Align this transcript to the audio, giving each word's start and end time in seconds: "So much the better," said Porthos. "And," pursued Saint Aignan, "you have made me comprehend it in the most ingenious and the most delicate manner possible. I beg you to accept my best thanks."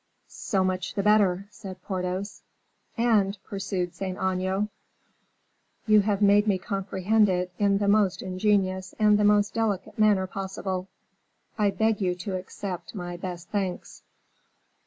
"So 0.29 0.63
much 0.63 0.95
the 0.95 1.03
better," 1.03 1.47
said 1.51 1.83
Porthos. 1.83 2.41
"And," 2.97 3.37
pursued 3.43 3.93
Saint 3.93 4.17
Aignan, 4.17 4.69
"you 5.85 5.99
have 5.99 6.23
made 6.23 6.47
me 6.47 6.57
comprehend 6.57 7.29
it 7.29 7.51
in 7.59 7.77
the 7.77 7.87
most 7.87 8.23
ingenious 8.23 8.95
and 8.97 9.19
the 9.19 9.23
most 9.23 9.53
delicate 9.53 9.99
manner 9.99 10.25
possible. 10.25 10.87
I 11.55 11.69
beg 11.69 12.01
you 12.01 12.15
to 12.15 12.35
accept 12.35 12.95
my 12.95 13.15
best 13.15 13.49
thanks." 13.49 14.01